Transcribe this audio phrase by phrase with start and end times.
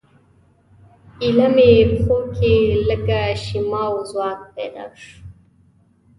[1.23, 2.53] ایله مې پښو کې
[2.87, 5.17] لږه شیمه او ځواک پیدا شو.